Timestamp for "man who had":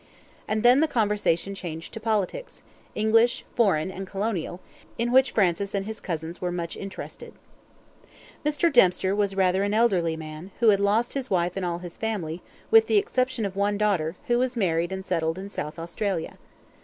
10.17-10.79